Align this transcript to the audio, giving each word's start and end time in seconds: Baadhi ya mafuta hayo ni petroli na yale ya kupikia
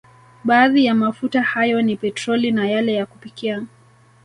Baadhi 0.43 0.85
ya 0.85 0.95
mafuta 0.95 1.41
hayo 1.41 1.81
ni 1.81 1.95
petroli 1.95 2.51
na 2.51 2.69
yale 2.69 2.93
ya 2.93 3.05
kupikia 3.05 3.63